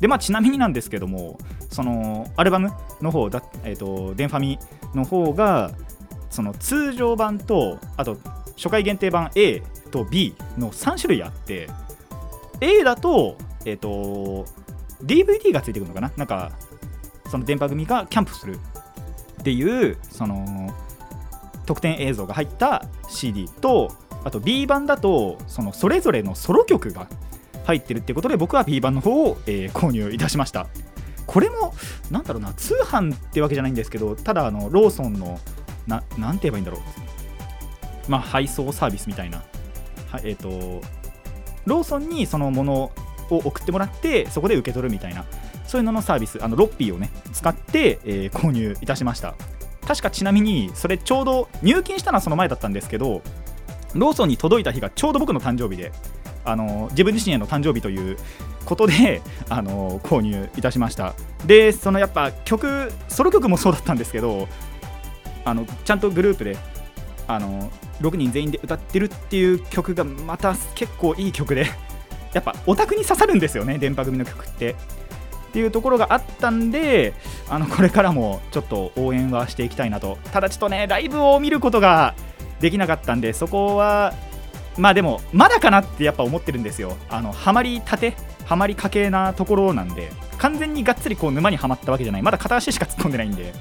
[0.00, 4.58] でまあちなみになんですけどもそのアルバムの方だえっ、とデンファミ
[4.94, 5.70] の方が
[6.30, 8.16] その通常版とあと
[8.56, 11.68] 初回限定版 A と B の3種類あって
[12.60, 14.46] A だとえっ、と
[15.02, 16.12] DVD がついてくるのかな？
[16.16, 16.52] なんか
[17.30, 18.58] その電波組がキャンプする
[19.40, 20.74] っていうその
[21.66, 23.92] 特典映像が入った CD と
[24.24, 27.06] あと B 版だとそのそれぞれのソロ曲が
[27.64, 30.66] 入ってるってことで僕は B 版の方を、えー購入いたしました。
[31.26, 31.74] これも
[32.10, 35.38] なんだろうな通販ってわけじゃないんですけどただあのローソンの
[35.86, 38.10] ななんて言えばいいんだろう。
[38.10, 39.38] まあ配送サービスみたいな。
[40.10, 40.82] はえっ、と
[41.66, 42.92] ローソンにそのものを
[43.30, 45.24] 送ってもらってそこで受け取るみたいな
[45.66, 49.34] そういうののサービスあのロッピーをね使って、えー購入いたしました。
[49.86, 53.22] 確かちなみにそれちょうど入金したのはその前だったんですけど
[53.94, 55.92] ローソンに届いた日がちょうど僕の誕生日で
[56.44, 58.16] あの自分自身への誕生日という
[58.64, 61.14] ことで あの購入いたしました。
[61.46, 64.48] でそのやっぱ曲ソロ曲もそうだったんですけど
[65.44, 66.56] あのちゃんとグループで
[67.26, 67.70] あの
[68.00, 71.66] 6人全員で歌ってるっていう曲がまた結構いい曲で
[72.32, 74.76] やっぱオタクに刺さるんですよね電波組の曲って。
[75.50, 77.12] っていうところがあったんで
[77.48, 80.16] あのこれからもちょっと応援はしていきたいなと。
[80.32, 82.14] ただちょっとねライブを見ることが
[82.60, 84.14] できなかったんでそこは
[84.78, 86.96] まあでもまだかなってやっぱ思ってるんですよ。
[87.08, 92.22] あのハマりたてハマりかけなところなんで完全にがっつりこう沼にはまったわけじゃない。
[92.22, 93.52] まだ片足しか突っ込んでないんで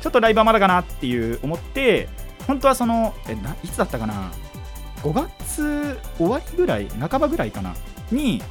[0.00, 2.08] ちょっとライブはまだかなっていう思って
[2.46, 4.32] 本当はそのえないつだったかな
[5.02, 7.74] ？5月終わりぐらい半ばぐらいかな？
[8.10, 8.42] に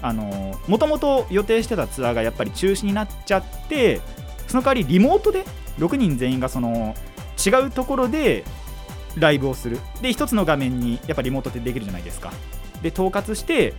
[0.00, 4.00] あのもともと予定してたツアーがやっぱり中止になっちゃって
[4.48, 5.44] その代わりリモートで
[5.78, 6.94] 6人全員がその
[7.44, 8.44] 違うところで
[9.16, 9.78] ライブをする。
[10.00, 12.32] で一つの画面にやっぱリモートってできるじゃないですか。
[12.82, 13.74] で統括して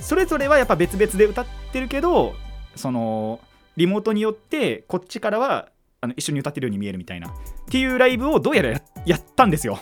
[0.00, 2.34] それぞれはやっぱ別々で歌ってるけど
[2.74, 3.40] その
[3.76, 5.68] リモートによってこっちからは
[6.04, 7.28] あの一緒に歌ってるように見えるみたいな。
[7.28, 7.32] っ
[7.70, 9.78] ていうライブをどうやらやったんですよ。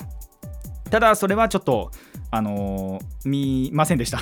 [0.89, 1.91] ただそれはちょっと
[2.31, 4.21] あのー見ませんでした。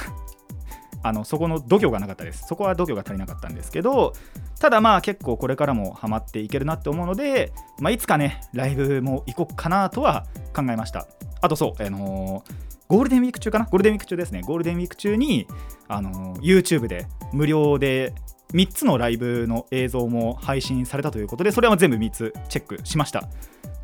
[1.02, 2.46] あのそこの度胸がなかったです。
[2.48, 4.14] そこは度胸が足りなかったんですけど
[4.58, 11.06] ただまあ結構これからもハマっていけるなって思うので、まあ、いつかねライブも行こうかなとは考えました。
[11.42, 13.66] あとそう、あのーゴールデンウィーク中かな？
[13.66, 14.42] ゴールデンウィーク中ですね。
[14.42, 15.46] ゴールデンウィーク中に、
[15.86, 18.12] あの YouTube で無料で
[18.52, 23.28] 3つのライブの映像も配信されたということでそれは全部3つチェックしました。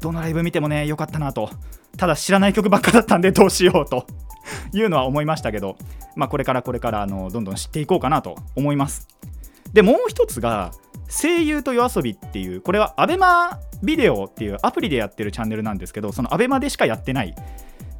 [0.01, 1.51] どのライブ見てもね良かったなと。
[1.97, 4.07] ただ知らない曲ばっかだったんでどうしようと。
[4.73, 5.77] いうのは思いましたけど、
[6.15, 9.09] まあ、これからこれからあのどんどん知っていこうかなと思います。
[9.73, 10.71] でもう一つが
[11.09, 17.35] 声優と夜遊びっていうこれは ABEMA ビデオっていうアプリでやってるチャンネルなんですけどその ABEMA でしかやってない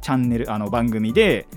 [0.01, 1.47] チャンネルあの番組で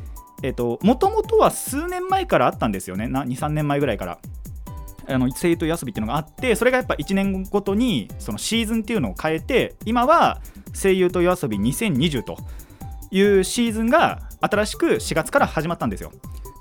[0.42, 3.06] えっともともとは数年前からあったんですよね。
[3.06, 4.18] 23年前ぐらいから。
[5.06, 10.40] あの声優と夜遊びっていうのがあってそれがやっぱ1年ごとにそのシーズンっていうのを変えて今は
[10.74, 12.36] 声優と夜遊び2020と
[13.10, 16.12] いうシーズンが新しく4月から始まったんですよ。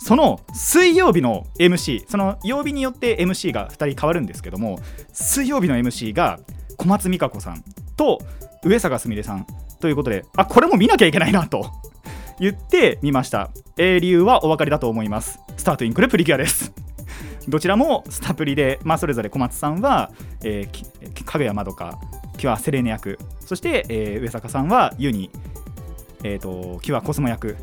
[0.01, 4.79] その水曜日の MC その曜日によって MC が2人変わるんですけども
[5.11, 6.39] 水曜日の MC が
[6.77, 7.63] 小松美香子さん
[7.97, 8.19] と
[8.63, 9.45] 上坂すみれさん
[9.81, 11.69] ということであこれも見なきゃいけないなと
[12.39, 15.39] 言ってみました、えー理由はお分かりだと思います。
[15.57, 16.71] スタートインクルプリキュアです。
[17.49, 20.11] どちらもスタプリで、まあ、それぞれ小松さんは、
[20.43, 21.99] えーかぐやまどか
[22.37, 25.29] キュアセレーネ役そして、えー上坂さんはユニ、
[26.23, 27.55] えー、とキュアコスモ役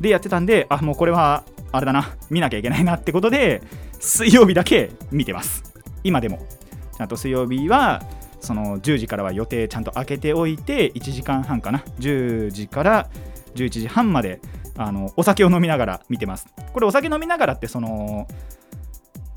[0.00, 3.62] でやってたんであもうこれはあれだな見なきゃいけないなってことで
[4.00, 5.64] 水曜日だけ見てます。
[6.02, 6.46] 今でも。
[6.96, 8.02] ちゃんと水曜日は
[8.40, 11.80] その10時からは予定ちゃんと開けておいて1時間半かな。
[11.98, 13.08] 10時から
[13.54, 14.40] 11時半まで
[14.76, 16.46] あのお酒を飲みながら見てます。
[16.72, 18.28] これお酒飲みながらってその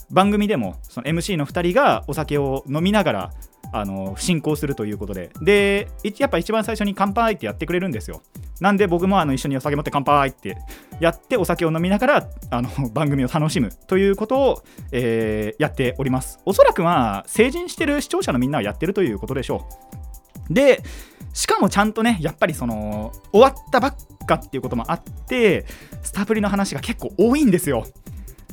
[0.09, 3.33] 番組でもその MC の2人がお酒を飲みながら
[3.73, 5.31] あの進行するということで。
[5.41, 8.21] でやっぱ一番最初に乾杯ってやってくれるんですよ。
[8.59, 10.57] なんで僕もあの一緒にお酒持って乾杯って
[10.99, 16.39] やってお酒を飲みながらあの番組を楽しむということを、えーやっております。
[16.45, 19.67] おそらくまあ成人してる視聴者のみんなはやってるということでしょ
[20.49, 20.53] う。
[20.53, 20.81] で
[21.33, 25.65] しかもちゃんとねやっぱりその終わったばっかっていうこともあって
[26.01, 27.85] スタプリの話が結構多いんですよ。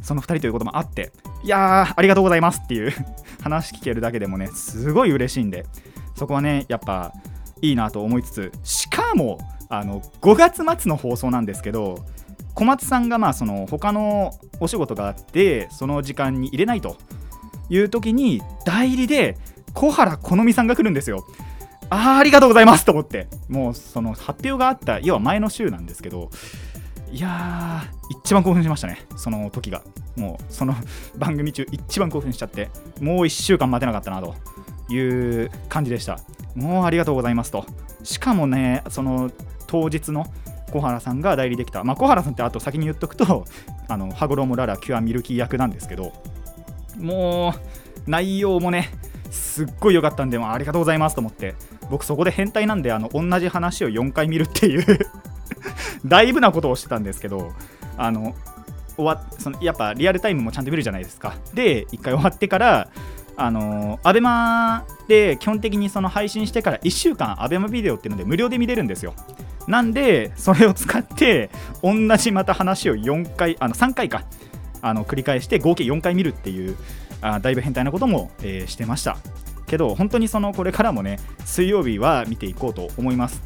[0.04, 1.12] その2人ということもあって
[1.42, 2.92] いやーありがとうございますっていう
[3.42, 5.66] 話聞けるだけでもねすごい嬉しいんで
[6.14, 7.12] そこはねやっぱ
[7.62, 9.38] いいなと思いつつしかも
[9.68, 12.04] あの5月末の放送なんですけど
[12.54, 16.98] 小松さんがまあその他のお仕事があってその時間に入れないと
[17.70, 19.38] いう時に代理で
[19.72, 21.26] 小原好美さんが来るんですよ。
[21.90, 26.30] あありがとうございますと思ってもうその発表があった要は前の週なんですけど
[27.14, 29.06] いやー一番興奮しましたね。
[29.16, 29.82] その時が。
[30.16, 30.74] もうその
[31.16, 32.70] 番組中一番興奮しちゃって。
[33.00, 34.34] もう1週間待てなかったなと
[34.92, 34.98] い
[35.44, 36.18] う感じでした。
[36.56, 37.66] もうありがとうございますと。
[38.02, 39.30] しかもねその
[39.68, 40.26] 当日の
[40.72, 43.44] 小原さんが代理できた、まあ、小原さんってあと先に言っとくと
[43.86, 46.12] あの羽衣ララキュアミルキー役なんですけど。
[46.98, 47.54] も
[48.06, 48.90] う内容もね
[49.30, 51.54] すっごい良かったんで、もうありがとうございますと思って。
[51.90, 54.98] 僕そこで変態なんであの同じ話を4回見るっていう。
[56.04, 57.52] だいぶなことをしてたんですけど
[57.96, 58.34] あの
[58.96, 61.36] 終わそのやっぱリアルタイムもちゃんと見るじゃないですか。
[61.52, 62.88] で1回終わってから
[63.36, 69.14] あのアベマで基本的にその配信してから1週間アベマビデオっていうので無料で見れるんですよ。
[69.66, 71.50] なんでそれを使って
[71.82, 74.24] 同じまた話を4回あの3回か
[74.82, 76.76] あの繰り返して合計4回見るっていう
[77.22, 79.16] あだいぶ変態なことも、えーしてました。
[79.66, 83.42] けど本当にそのこれからもね水曜日は見ていこうと思います、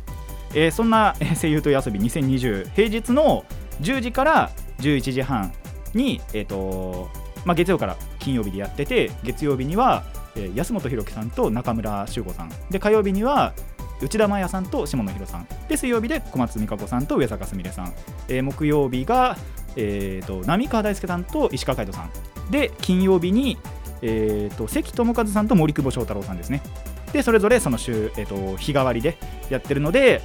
[0.54, 3.44] えーそんな声優と遊び2020平日の
[3.80, 5.52] 10時から11時半
[5.94, 7.08] に、えーと
[7.44, 10.04] まあ、月曜から金曜日でやってて月曜日には、
[10.36, 12.52] えー安本博樹さんと中村修吾さん。
[12.70, 13.52] で火曜日には
[14.00, 15.46] 内田真也さんと下野紘さん。
[15.68, 17.92] で水曜日で小松美香子さんと上坂すみれさん、
[18.28, 19.36] えー木曜日が、
[19.76, 22.10] えー、と浪川大輔さんと石川海人さん。
[22.50, 23.58] で金曜日に、
[24.02, 26.62] えー、と関智一さんと森久保祥太郎さんですね。
[27.12, 29.16] でそれぞれその週、えー、と日替わりで
[29.50, 30.22] やってるので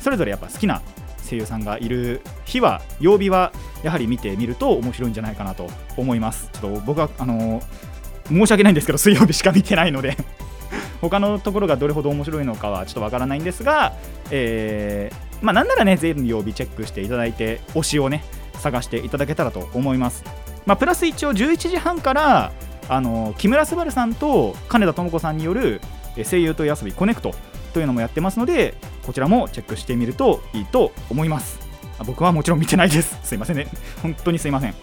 [0.00, 0.82] それぞれやっぱ好きな
[1.28, 6.48] 声優さんがいる日は曜日はやはり見てみると面白いんじゃないかなと思います。
[6.52, 7.96] ちょっと僕はあのー
[8.28, 10.16] 申し訳ないんですけど水曜日しか見てないので
[11.00, 13.94] 他のところがどれほど面白いのかはちょっとわからないんですが、
[14.30, 20.24] えーまあ、なんならね全曜日チェックしていただいて推しをね探していただけたらと思います、
[20.64, 22.52] まあ、プラス一応11時半から
[22.88, 25.80] あの木村昴さんと金田智子さんによる
[26.24, 27.34] 声優と遊びコネクト
[27.72, 28.74] というのもやってますので
[29.04, 31.60] こちらもチェックしてみるといいと思います。
[31.98, 33.18] あ僕はもちろん見てないです。
[33.24, 33.66] すいませんね。
[34.02, 34.74] 本当にすいません。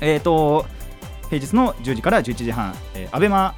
[0.00, 0.66] えっ、と
[1.30, 3.54] 平日の10時から11時半、えー、アベマ、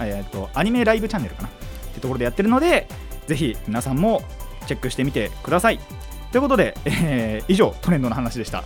[0.00, 1.48] えー、とアニメライブチャンネルかな。
[1.48, 1.50] っ
[1.94, 2.86] てところでやってるので
[3.26, 4.22] ぜひ皆さんも
[4.66, 5.78] チェックしてみてください。
[6.30, 8.64] ということで、えー以上トレンドの話でした。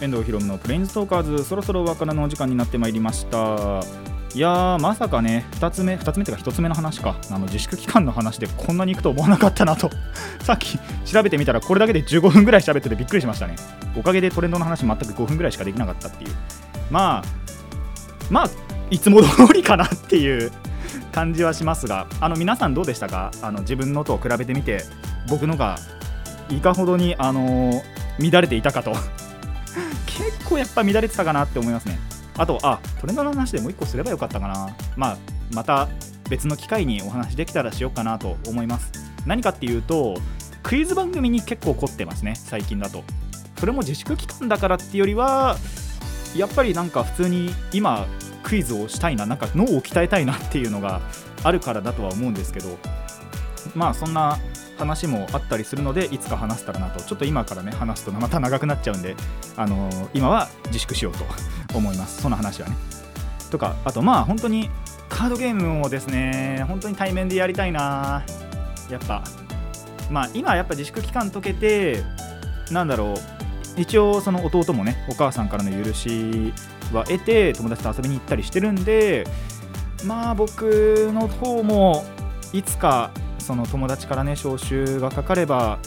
[0.00, 3.82] 遠藤ひろのプレインズトーカーズそろそろお別れのお時間になってまいりました。
[4.32, 7.16] いやまさかね2つ目2つ目というか1つ目の話か。
[7.30, 9.90] あの自粛期間の話でこんなにいくと思わなかったなと。
[10.42, 13.56] さっき調べてみたらこれだけで15分ぐらい喋っててびっくりしましたね。
[13.96, 16.30] おかげでトレンドの話全く5分ぐらいしかできなかったっていう。
[16.90, 17.24] まあ
[18.30, 18.50] まあ
[18.90, 20.50] いつも通りかなっていう
[21.12, 23.32] 感じはしますがあの皆さんどうでしたか？
[23.42, 24.84] あの自分のと比べてみて
[25.28, 25.76] 僕のが
[26.48, 27.82] いかほどにあの
[28.18, 28.92] 乱れていたかと。
[30.06, 31.98] 結構やっぱ乱れてたかなって思いますね。
[32.36, 34.76] あとあトレンドの話でもう一個すればよかったかな。
[34.96, 35.18] まあ
[35.52, 35.88] また
[36.28, 38.92] 別の機会にお話できたらしようかなと思います。
[39.26, 40.16] 何かっていうと
[40.62, 43.04] クイズ番組に結構凝ってますね最近だと。
[43.58, 45.56] それも自粛期間だからっていうよりは
[46.34, 48.06] やっぱりなんか普通に今
[48.42, 51.00] クイズをしたいななんか脳を鍛えたいなっていうのが
[51.42, 52.78] あるからだとは思うんですけど。
[53.74, 54.38] まあそんな
[54.80, 57.00] 話もあったりするのでいつか話せたらなと。
[57.02, 59.14] ちょっと今からね話すとまた長くなっちゃうんで、
[59.56, 61.24] あのー今は自粛しようと
[61.76, 62.22] 思います。
[62.22, 62.76] その話はね。
[63.50, 64.70] とかあとまあ本当に
[65.08, 68.22] カードゲームをですね本当に対面でやりたいな。
[68.90, 69.22] やっぱ。
[70.10, 72.02] まあ今やっぱ自粛期間解けて
[72.70, 73.16] なんだろう。
[73.76, 76.52] 一応その弟もねお母さんからの許し
[76.92, 79.26] は得て友達と遊びに行ったりしてるんで
[80.04, 82.04] まあ僕の方も
[82.52, 83.10] いつか
[83.50, 85.80] その友達からね招集がかかれば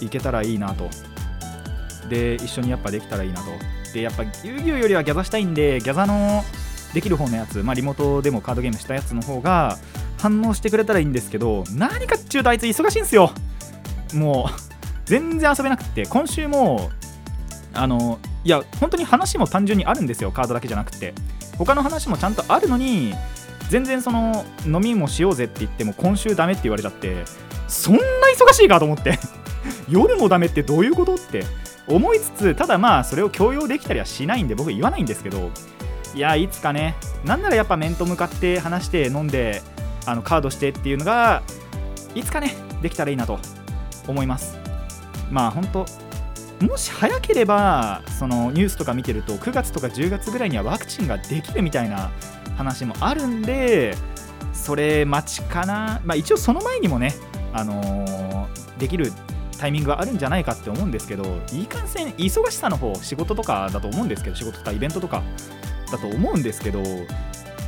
[0.00, 0.88] 行けたらいいなと。
[2.08, 3.50] で一緒にやっぱできたらいいなと。
[3.92, 6.42] でやっぱ遊戯王よりはギャザしたいんでギャザの
[6.94, 9.76] できる方のやつ、まあ、リモートでもカードゲームしたやつの方が
[10.16, 13.30] 反応してくれたらいいんですけど何かっちゅうとあいつ忙しいんですよ。
[14.14, 14.52] もう
[15.04, 16.90] 全然遊べなくて今週も
[17.74, 21.12] あのいや本当に話も単純にあるんですよカードだけじゃなくて。
[21.58, 23.14] 他の話もちゃんとあるのに
[23.68, 27.24] 全然その飲みもしようぜって言っても今週ダメって言われちゃって
[27.68, 28.00] そんな
[28.36, 29.18] 忙しいかと思って
[29.88, 31.44] 夜もダメってどういうことって
[31.86, 35.50] 思いつつただまあそれを強要できたりはしないんで僕言わないんですけど
[36.14, 36.94] いやいつかね
[37.24, 39.62] なんならやっぱ面と向かって話して飲んで
[40.04, 41.42] あのカードしてっていうのが
[42.14, 43.38] いつかねできたらいいなと
[44.06, 44.58] 思います。
[45.30, 45.86] まあ本当
[46.66, 52.10] もし早ければそのニュースとか見てると9月とか10月ぐらいにはワクチンができるみたいな
[52.56, 53.96] 話もあるんで
[54.52, 57.14] それ待ちかな、まあ、一応その前にもね、
[57.52, 58.32] あのー
[58.82, 59.12] できる
[59.58, 65.22] タイミングがあるんじゃないかって思うんですけどいいかんせん忙しさの方仕事とかだと思うんですけど仕事とかイベントとか
[65.92, 66.82] だと思うんですけど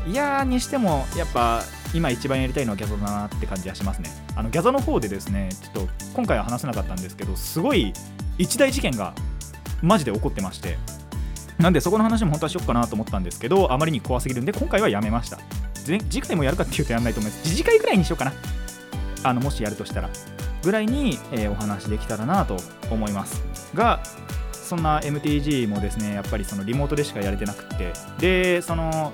[0.06, 1.62] いやーにしてもやっぱ
[1.94, 4.10] 今一番やりたいのはギャゾだなって感じがしますね。
[4.34, 7.92] あのギャゾの方でですねちょっと今回は話せなかったんですけどすごい
[8.36, 9.14] 一大事件が
[9.80, 10.76] マジで起こってまして。
[11.58, 15.38] なんでそこの話も本当はしよっかなと思ったんですけどあまりに怖すぎるんで今回はやめました。
[15.84, 17.42] 次回もやるかっていうとやらないと思います。
[17.44, 18.32] 次次回ぐらいにしようかな。
[19.22, 20.10] あのもしやるとしたら。
[20.62, 22.56] ぐらいに、えーお話できたらなと
[22.90, 23.42] 思います。
[23.74, 24.02] が
[24.52, 27.92] そんな MTG もですねやっぱりそのリモートでしかやれてなくって。
[28.18, 29.12] でその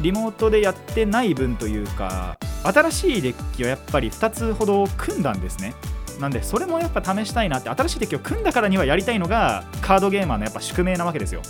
[0.00, 5.74] リモートでやってない分というか新しいデッキをやっぱり2つほど組んだんですね。
[6.20, 11.42] なんでそれもやっぱ試したいなって新しいデッキを組んだからにはやりたいのがカードゲーマーのやっぱ宿命なわけですよ。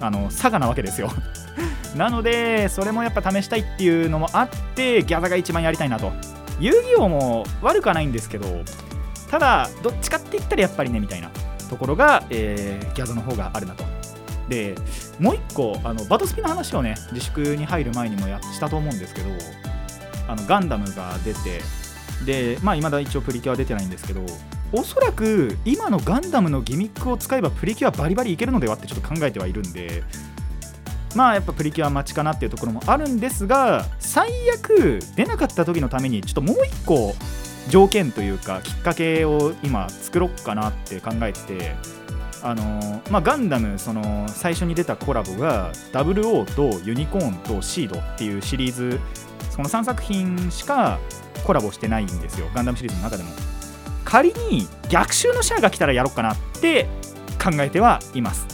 [0.00, 1.10] あの佐賀なわけですよ。
[1.96, 6.12] なのでそれもやっぱ試したいっていうのもあってギャザが一番やりたいなと。
[6.58, 8.46] 遊戯王も悪くはないんですけど
[9.30, 11.28] ただどっちかって言ったらやっぱりねみたいな
[11.68, 13.84] ところが、えーギャザの方があるなと。
[14.48, 14.74] で
[15.18, 19.28] もう一個あのバトスピの話をね自粛に入る前にもやしたと思うんですけど
[20.28, 21.60] あのガンダムが出て
[22.24, 24.24] でまあ未だ一応プリキュア出てないんですけど
[24.72, 30.02] おそらく今のガンダムのギミックを使えばプリキュアバリバリいけるのではってちょっと考えてはいるんで
[31.14, 37.14] まあやっぱプリキュア待ちかなっていうところもあるんですが最悪出なかった時のためにちょっともう一個
[37.68, 41.74] 条件というかきっかけを今作ろっかなって考えてて
[42.42, 49.00] あのまあ、ガンダムその最初に出たコラボが WO とユニコーンとシードっていうシリーズ
[49.50, 51.00] その3作品しか
[51.46, 52.48] コラボしてないんですよ。
[52.54, 53.30] ガンダムシリーズの中でも。
[54.04, 56.88] 仮に逆襲のシャアが来たらやろうかなって
[57.42, 58.46] 考えてはいます。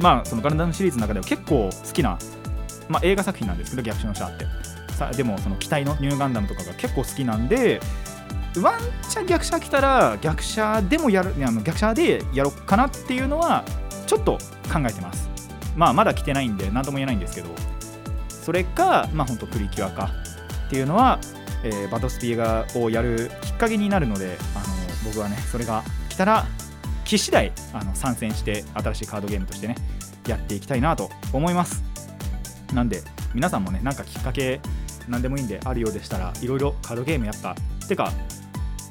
[0.00, 2.18] まあそのガンダムシリーズの中では結構好きな、
[2.88, 4.46] まあ、映画作品なんですけど逆襲のシャアって。
[4.94, 7.80] さでもその機体のニューガンダムとかが結構好きなんで
[8.62, 13.64] ワンチャン逆者来たら逆者でもやるあの逆者でやろうかなっていうのは
[14.06, 14.38] ちょっと
[14.72, 15.28] 考えてます。
[15.76, 17.48] まあまだ来てないんで何とも言えないんですけど。
[18.28, 20.10] それかまあ本当プリキュアか
[20.66, 21.18] っていうのは、
[21.64, 24.64] えーバトスピがをやるきっかけになるのであの
[25.04, 26.46] 僕はねそれが来たら
[27.04, 29.76] 来次第あの参戦して新しいカードゲームとしてね
[30.28, 31.82] やっていきたいなと思います。
[32.72, 33.02] なんで
[33.34, 34.60] 皆さんもねなんかきっかけ
[35.08, 37.54] 何でもいいんであるようでしたらいろいろカードゲームやっぱ
[37.88, 38.10] てか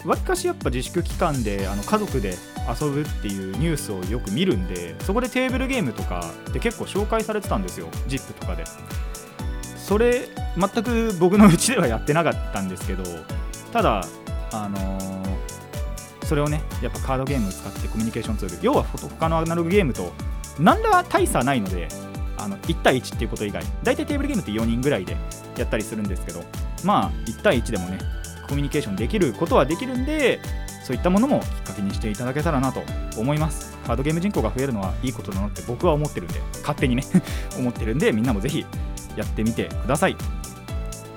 [0.06, 2.36] わりかしやっぱ自粛期間であの家族で
[2.80, 7.88] 遊ぶっていうニュースをよく見るんでそこでテーブルゲームとかって結構紹介されてたんですよ。
[8.08, 8.64] ZIP とかで。
[9.94, 10.28] それ
[10.58, 13.04] 全く僕のうちではやってなかったんですけど
[13.72, 14.04] ただ
[14.52, 15.24] あのー
[16.26, 18.58] それをねやっぱカードゲームを使ってコミュニケーションツール。
[18.62, 20.12] 要は他のアナログゲームと
[20.58, 21.90] 何ら大差ないので
[22.40, 25.16] あの1対1っていうこと以外大体テーブルゲームって4人ぐらいで
[25.58, 26.42] やったりするんですけど
[26.84, 28.00] まあ1対1でもね
[28.48, 30.40] コミュニケーションできることはできるんで
[30.84, 32.82] そういったものもきっかけにしていただけたらなと
[33.18, 33.78] 思います。
[33.86, 37.04] カードゲーム人口が増えるのはいいことだなって僕は思ってるんで勝手にね
[37.60, 38.66] 思ってるんでみんなもぜひ
[39.16, 40.16] やってみてください。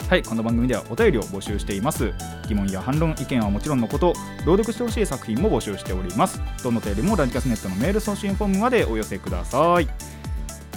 [0.09, 2.12] はいこの番組ではお便りを募集しています。
[2.49, 6.40] 疑問や反論意見はもちろんのこと朗読してほしい作品も募集しております。
[6.62, 9.88] どのお便りもラジカスネットのメール送信フォームまでお寄せください。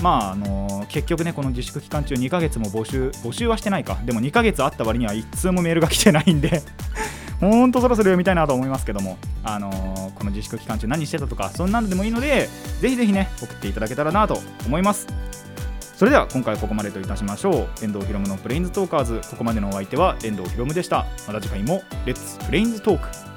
[0.01, 3.99] まああの結局ねこの自粛期間中2ヶ月も募集募集はしてないか。
[4.03, 6.63] でも2ヶ月あった割には1通もメールが来てないんで
[7.39, 12.49] ほんとそろそろ読みたいなと思いますけども、あのーこの自粛期間中何してたとかそんなのでもいいので
[12.81, 15.07] ぜひぜひね送っていただけたらなと思います。
[15.99, 17.83] それでは今回はここまでといたしましょう。
[17.83, 19.19] 遠藤ひろむのプレインズトーカーズ。
[19.31, 21.05] ここまでのお相手は遠藤ひろむでした。
[21.27, 23.28] また次回もレッツプレインズトーク。